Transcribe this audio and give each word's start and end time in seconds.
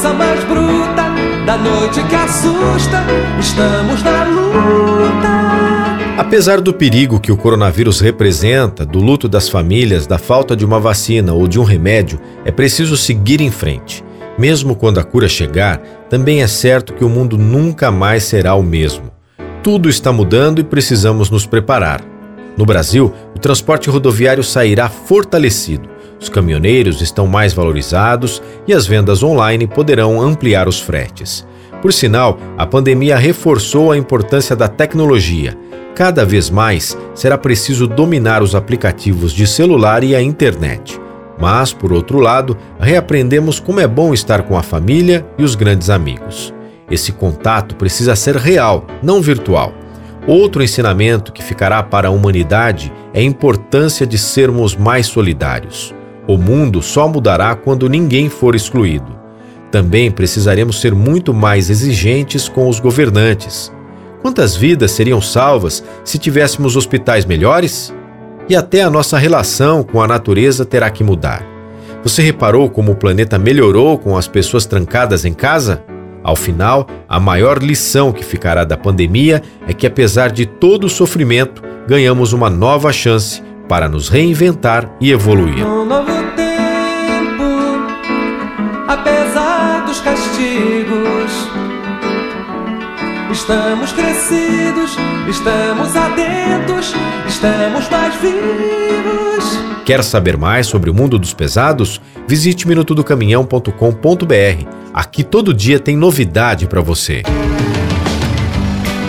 força 0.00 0.14
mais 0.14 0.42
bruta, 0.44 1.04
da 1.44 1.58
noite 1.58 2.02
que 2.04 2.14
assusta, 2.14 3.04
estamos 3.38 4.02
na 4.02 4.24
luta. 4.24 5.28
Apesar 6.16 6.58
do 6.58 6.72
perigo 6.72 7.20
que 7.20 7.30
o 7.30 7.36
coronavírus 7.36 8.00
representa, 8.00 8.86
do 8.86 8.98
luto 8.98 9.28
das 9.28 9.50
famílias, 9.50 10.06
da 10.06 10.16
falta 10.16 10.56
de 10.56 10.64
uma 10.64 10.80
vacina 10.80 11.34
ou 11.34 11.46
de 11.46 11.60
um 11.60 11.64
remédio, 11.64 12.18
é 12.46 12.50
preciso 12.50 12.96
seguir 12.96 13.42
em 13.42 13.50
frente. 13.50 14.02
Mesmo 14.38 14.74
quando 14.74 14.98
a 14.98 15.04
cura 15.04 15.28
chegar, 15.28 15.78
também 16.08 16.42
é 16.42 16.46
certo 16.46 16.94
que 16.94 17.04
o 17.04 17.08
mundo 17.08 17.36
nunca 17.36 17.90
mais 17.90 18.24
será 18.24 18.54
o 18.54 18.62
mesmo. 18.62 19.10
Tudo 19.62 19.90
está 19.90 20.10
mudando 20.10 20.60
e 20.60 20.64
precisamos 20.64 21.28
nos 21.28 21.44
preparar. 21.44 22.02
No 22.56 22.64
Brasil, 22.64 23.12
o 23.36 23.38
transporte 23.38 23.90
rodoviário 23.90 24.42
sairá 24.42 24.88
fortalecido. 24.88 25.99
Os 26.20 26.28
caminhoneiros 26.28 27.00
estão 27.00 27.26
mais 27.26 27.52
valorizados 27.52 28.42
e 28.66 28.72
as 28.74 28.86
vendas 28.86 29.22
online 29.22 29.66
poderão 29.66 30.20
ampliar 30.20 30.68
os 30.68 30.80
fretes. 30.80 31.46
Por 31.80 31.92
sinal, 31.92 32.38
a 32.58 32.66
pandemia 32.66 33.16
reforçou 33.16 33.90
a 33.90 33.96
importância 33.96 34.54
da 34.54 34.68
tecnologia 34.68 35.56
Cada 36.00 36.24
vez 36.24 36.48
mais 36.48 36.96
será 37.14 37.36
preciso 37.36 37.86
dominar 37.86 38.42
os 38.42 38.54
aplicativos 38.54 39.32
de 39.32 39.46
celular 39.46 40.02
e 40.02 40.14
a 40.14 40.22
internet. 40.22 40.98
Mas, 41.38 41.74
por 41.74 41.92
outro 41.92 42.18
lado, 42.18 42.56
reaprendemos 42.78 43.60
como 43.60 43.80
é 43.80 43.86
bom 43.86 44.14
estar 44.14 44.42
com 44.44 44.56
a 44.56 44.62
família 44.62 45.26
e 45.36 45.44
os 45.44 45.54
grandes 45.54 45.90
amigos. 45.90 46.54
Esse 46.90 47.12
contato 47.12 47.76
precisa 47.76 48.16
ser 48.16 48.36
real, 48.36 48.86
não 49.02 49.20
virtual. 49.20 49.74
Outro 50.26 50.62
ensinamento 50.62 51.32
que 51.32 51.42
ficará 51.42 51.82
para 51.82 52.08
a 52.08 52.10
humanidade 52.10 52.90
é 53.12 53.20
a 53.20 53.22
importância 53.22 54.06
de 54.06 54.16
sermos 54.16 54.74
mais 54.74 55.06
solidários. 55.06 55.94
O 56.30 56.38
mundo 56.38 56.80
só 56.80 57.08
mudará 57.08 57.56
quando 57.56 57.88
ninguém 57.88 58.28
for 58.28 58.54
excluído. 58.54 59.18
Também 59.68 60.12
precisaremos 60.12 60.80
ser 60.80 60.94
muito 60.94 61.34
mais 61.34 61.68
exigentes 61.68 62.48
com 62.48 62.68
os 62.68 62.78
governantes. 62.78 63.72
Quantas 64.22 64.54
vidas 64.54 64.92
seriam 64.92 65.20
salvas 65.20 65.82
se 66.04 66.18
tivéssemos 66.18 66.76
hospitais 66.76 67.24
melhores? 67.24 67.92
E 68.48 68.54
até 68.54 68.80
a 68.80 68.88
nossa 68.88 69.18
relação 69.18 69.82
com 69.82 70.00
a 70.00 70.06
natureza 70.06 70.64
terá 70.64 70.88
que 70.88 71.02
mudar. 71.02 71.44
Você 72.04 72.22
reparou 72.22 72.70
como 72.70 72.92
o 72.92 72.96
planeta 72.96 73.36
melhorou 73.36 73.98
com 73.98 74.16
as 74.16 74.28
pessoas 74.28 74.64
trancadas 74.64 75.24
em 75.24 75.34
casa? 75.34 75.82
Ao 76.22 76.36
final, 76.36 76.86
a 77.08 77.18
maior 77.18 77.60
lição 77.60 78.12
que 78.12 78.24
ficará 78.24 78.62
da 78.62 78.76
pandemia 78.76 79.42
é 79.66 79.72
que, 79.72 79.84
apesar 79.84 80.30
de 80.30 80.46
todo 80.46 80.84
o 80.84 80.88
sofrimento, 80.88 81.60
ganhamos 81.88 82.32
uma 82.32 82.48
nova 82.48 82.92
chance 82.92 83.42
para 83.68 83.88
nos 83.88 84.08
reinventar 84.08 84.88
e 85.00 85.10
evoluir. 85.10 85.66
Estamos 93.40 93.90
crescidos, 93.92 94.96
estamos 95.26 95.96
atentos, 95.96 96.94
estamos 97.26 97.88
mais 97.88 98.14
vivos. 98.16 99.58
Quer 99.86 100.04
saber 100.04 100.36
mais 100.36 100.66
sobre 100.66 100.90
o 100.90 100.94
mundo 100.94 101.18
dos 101.18 101.32
pesados? 101.32 102.02
Visite 102.28 102.68
minutodocaminhão.com.br. 102.68 104.66
Aqui 104.92 105.24
todo 105.24 105.54
dia 105.54 105.80
tem 105.80 105.96
novidade 105.96 106.66
para 106.66 106.82
você. 106.82 107.22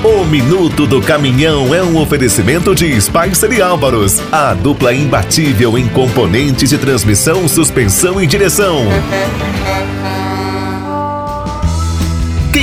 O 0.01 0.23
Minuto 0.23 0.88
do 0.88 1.01
Caminhão 1.01 1.75
é 1.75 1.84
um 1.84 1.97
oferecimento 2.01 2.73
de 2.73 3.00
Spicer 3.01 3.51
e 3.51 3.61
Álvaros, 3.61 4.22
a 4.31 4.53
dupla 4.53 4.94
imbatível 4.94 5.78
em 5.78 5.89
componentes 5.89 6.69
de 6.69 6.78
transmissão, 6.78 7.50
suspensão 7.50 8.19
e 8.19 8.25
direção. 8.25 8.85